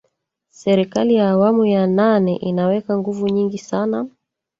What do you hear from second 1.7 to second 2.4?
nane